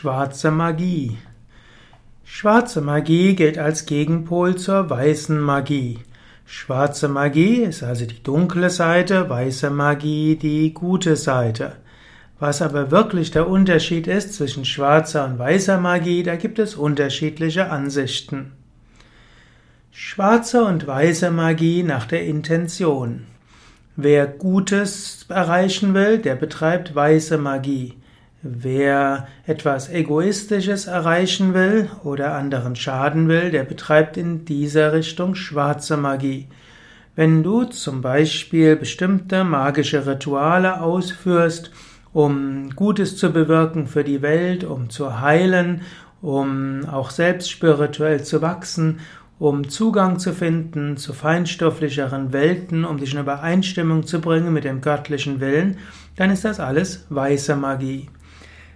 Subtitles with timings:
[0.00, 1.18] Schwarze Magie.
[2.24, 5.98] Schwarze Magie gilt als Gegenpol zur weißen Magie.
[6.46, 11.76] Schwarze Magie ist also die dunkle Seite, weiße Magie die gute Seite.
[12.38, 17.68] Was aber wirklich der Unterschied ist zwischen schwarzer und weißer Magie, da gibt es unterschiedliche
[17.68, 18.52] Ansichten.
[19.92, 23.26] Schwarze und weiße Magie nach der Intention.
[23.96, 27.99] Wer Gutes erreichen will, der betreibt weiße Magie.
[28.42, 35.98] Wer etwas Egoistisches erreichen will oder anderen schaden will, der betreibt in dieser Richtung schwarze
[35.98, 36.48] Magie.
[37.14, 41.70] Wenn du zum Beispiel bestimmte magische Rituale ausführst,
[42.14, 45.82] um Gutes zu bewirken für die Welt, um zu heilen,
[46.22, 49.00] um auch selbst spirituell zu wachsen,
[49.38, 54.80] um Zugang zu finden zu feinstofflicheren Welten, um dich in Übereinstimmung zu bringen mit dem
[54.80, 55.76] göttlichen Willen,
[56.16, 58.08] dann ist das alles weiße Magie.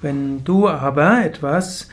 [0.00, 1.88] Wenn du aber etwas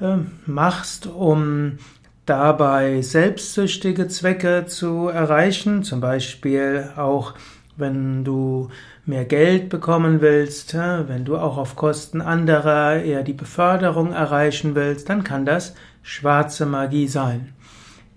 [0.00, 1.78] äh, machst, um
[2.26, 7.34] dabei selbstsüchtige Zwecke zu erreichen, zum Beispiel auch
[7.76, 8.68] wenn du
[9.06, 15.08] mehr Geld bekommen willst, wenn du auch auf Kosten anderer eher die Beförderung erreichen willst,
[15.08, 17.54] dann kann das schwarze Magie sein.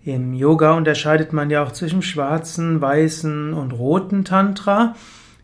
[0.04, 4.96] Im Yoga unterscheidet man ja auch zwischen schwarzen, weißen und roten Tantra.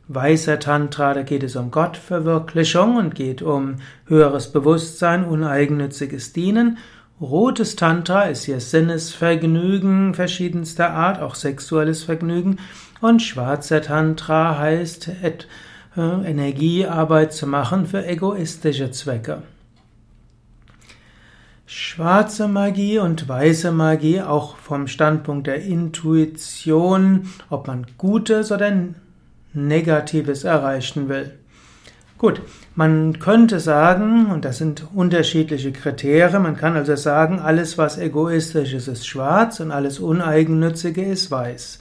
[0.10, 6.78] Weißer Tantra, da geht es um Gottverwirklichung und geht um höheres Bewusstsein, uneigennütziges Dienen.
[7.20, 12.58] Rotes Tantra ist hier Sinnesvergnügen verschiedenster Art, auch sexuelles Vergnügen.
[13.02, 15.34] Und schwarzer Tantra heißt, äh,
[15.98, 19.42] Energiearbeit zu machen für egoistische Zwecke.
[21.66, 28.72] Schwarze Magie und weiße Magie, auch vom Standpunkt der Intuition, ob man Gutes oder
[29.58, 31.32] Negatives erreichen will.
[32.18, 32.42] Gut,
[32.74, 38.74] man könnte sagen, und das sind unterschiedliche Kriterien, man kann also sagen, alles was egoistisch
[38.74, 41.80] ist, ist schwarz und alles uneigennützige ist weiß.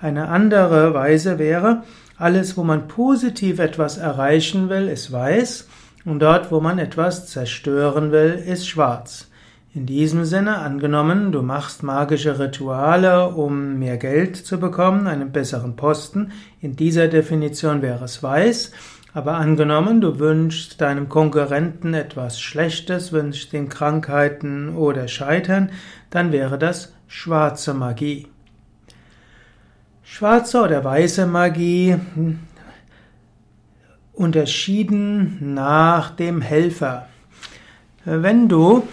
[0.00, 1.82] Eine andere Weise wäre,
[2.16, 5.68] alles, wo man positiv etwas erreichen will, ist weiß
[6.04, 9.28] und dort, wo man etwas zerstören will, ist schwarz.
[9.74, 15.74] In diesem Sinne, angenommen, du machst magische Rituale, um mehr Geld zu bekommen, einen besseren
[15.74, 16.30] Posten,
[16.60, 18.70] in dieser Definition wäre es weiß,
[19.14, 25.70] aber angenommen, du wünschst deinem Konkurrenten etwas Schlechtes, wünschst ihm Krankheiten oder Scheitern,
[26.08, 28.28] dann wäre das schwarze Magie.
[30.04, 32.38] Schwarze oder weiße Magie hm,
[34.12, 37.08] unterschieden nach dem Helfer.
[38.04, 38.86] Wenn du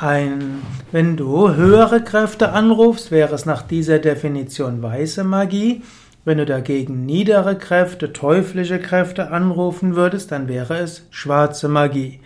[0.00, 5.82] ein, wenn du höhere Kräfte anrufst, wäre es nach dieser Definition weiße Magie.
[6.24, 12.20] Wenn du dagegen niedere Kräfte, teuflische Kräfte anrufen würdest, dann wäre es schwarze Magie.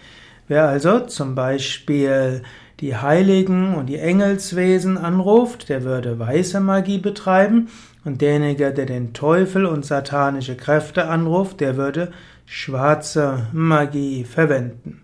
[0.48, 2.42] Wer also zum Beispiel
[2.80, 7.68] die Heiligen und die Engelswesen anruft, der würde weiße Magie betreiben
[8.04, 12.10] und derjenige, der den Teufel und satanische Kräfte anruft, der würde
[12.46, 15.02] schwarze Magie verwenden.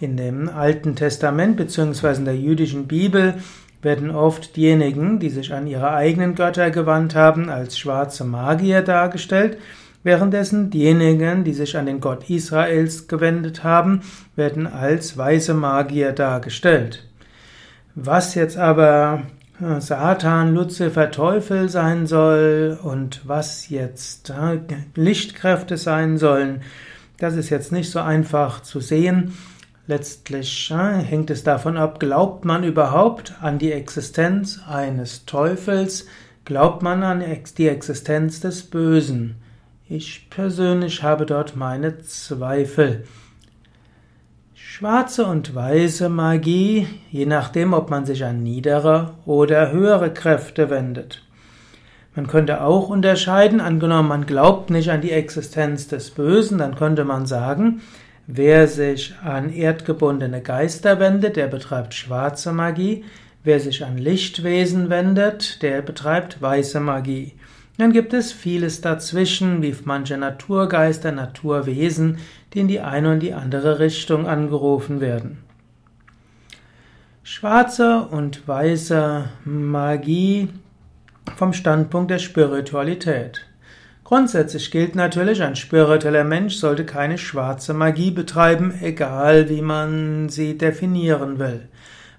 [0.00, 2.14] In dem Alten Testament bzw.
[2.18, 3.34] in der jüdischen Bibel
[3.82, 9.58] werden oft diejenigen, die sich an ihre eigenen Götter gewandt haben, als schwarze Magier dargestellt,
[10.04, 14.02] währenddessen diejenigen, die sich an den Gott Israels gewendet haben,
[14.36, 17.04] werden als weiße Magier dargestellt.
[17.96, 19.22] Was jetzt aber
[19.60, 24.60] äh, Satan, Luzifer, Teufel sein soll und was jetzt äh,
[24.94, 26.62] Lichtkräfte sein sollen,
[27.18, 29.34] das ist jetzt nicht so einfach zu sehen.
[29.88, 36.06] Letztlich äh, hängt es davon ab, glaubt man überhaupt an die Existenz eines Teufels?
[36.44, 37.24] Glaubt man an
[37.56, 39.36] die Existenz des Bösen?
[39.88, 43.04] Ich persönlich habe dort meine Zweifel.
[44.52, 51.24] Schwarze und weiße Magie, je nachdem, ob man sich an niedere oder höhere Kräfte wendet.
[52.14, 57.06] Man könnte auch unterscheiden, angenommen man glaubt nicht an die Existenz des Bösen, dann könnte
[57.06, 57.80] man sagen,
[58.30, 63.06] Wer sich an erdgebundene Geister wendet, der betreibt schwarze Magie.
[63.42, 67.32] Wer sich an Lichtwesen wendet, der betreibt weiße Magie.
[67.78, 72.18] Dann gibt es vieles dazwischen, wie manche Naturgeister, Naturwesen,
[72.52, 75.38] die in die eine und die andere Richtung angerufen werden.
[77.22, 80.50] Schwarze und weiße Magie
[81.34, 83.47] vom Standpunkt der Spiritualität.
[84.08, 90.56] Grundsätzlich gilt natürlich, ein spiritueller Mensch sollte keine schwarze Magie betreiben, egal wie man sie
[90.56, 91.68] definieren will.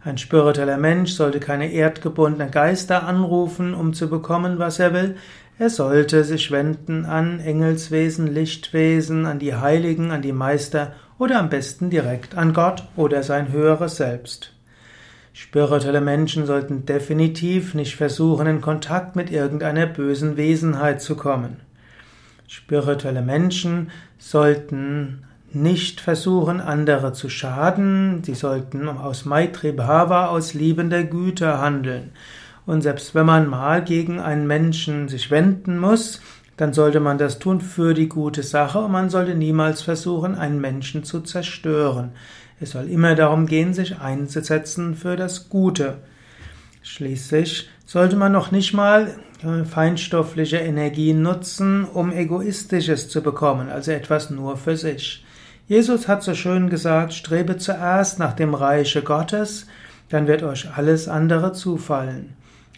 [0.04, 5.16] Ein spiritueller Mensch sollte keine erdgebundenen Geister anrufen, um zu bekommen, was er will.
[5.58, 11.50] Er sollte sich wenden an Engelswesen, Lichtwesen, an die Heiligen, an die Meister, oder am
[11.50, 14.54] besten direkt an Gott oder sein höheres Selbst.
[15.34, 21.62] Spirituelle Menschen sollten definitiv nicht versuchen, in Kontakt mit irgendeiner bösen Wesenheit zu kommen.
[22.52, 25.24] Spirituelle Menschen sollten
[25.54, 32.10] nicht versuchen, andere zu schaden, sie sollten aus Maitri Bhava, aus liebender Güte handeln.
[32.66, 36.22] Und selbst wenn man mal gegen einen Menschen sich wenden muss,
[36.58, 40.60] dann sollte man das tun für die gute Sache und man sollte niemals versuchen, einen
[40.60, 42.14] Menschen zu zerstören.
[42.60, 45.98] Es soll immer darum gehen, sich einzusetzen für das Gute.
[46.82, 53.92] Schließlich sollte man noch nicht mal äh, feinstoffliche Energien nutzen, um Egoistisches zu bekommen, also
[53.92, 55.26] etwas nur für sich.
[55.68, 59.68] Jesus hat so schön gesagt, strebe zuerst nach dem Reiche Gottes,
[60.10, 62.34] dann wird euch alles andere zufallen.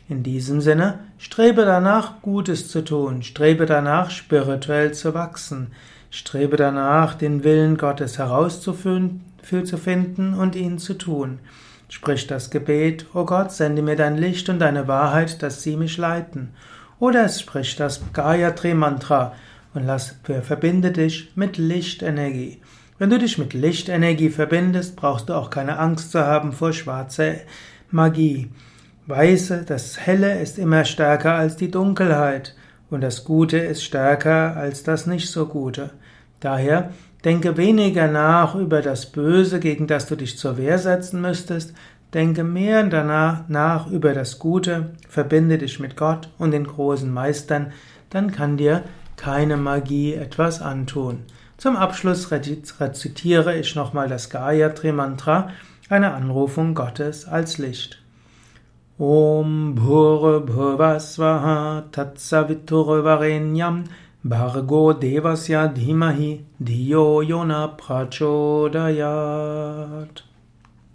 [0.09, 5.67] In diesem Sinne, strebe danach, Gutes zu tun, strebe danach, spirituell zu wachsen,
[6.09, 11.39] strebe danach, den Willen Gottes herauszufinden und ihn zu tun.
[11.91, 15.97] Sprich das Gebet, O Gott, sende mir dein Licht und deine Wahrheit, dass sie mich
[15.97, 16.51] leiten.
[16.99, 19.33] Oder sprich das Gayatri Mantra
[19.73, 22.61] und lass, verbinde dich mit Lichtenergie.
[22.97, 27.33] Wenn du dich mit Lichtenergie verbindest, brauchst du auch keine Angst zu haben vor schwarzer
[27.89, 28.49] Magie.
[29.07, 32.55] Weiße, das Helle ist immer stärker als die Dunkelheit
[32.89, 35.89] und das Gute ist stärker als das nicht so Gute.
[36.39, 36.91] Daher
[37.23, 41.73] denke weniger nach über das Böse, gegen das du dich zur Wehr setzen müsstest,
[42.13, 47.71] denke mehr danach nach über das Gute, verbinde dich mit Gott und den großen Meistern,
[48.09, 48.83] dann kann dir
[49.15, 51.19] keine Magie etwas antun.
[51.57, 55.51] Zum Abschluss rezitiere ich nochmal das Gayatri Mantra,
[55.89, 58.01] eine Anrufung Gottes als Licht.
[58.97, 63.83] Om Bhur Bhuvasvaha Tatsaviturvarenyam
[64.23, 69.01] Bhargo Devasya Dhimahi Dhiyo Yona Prachodayat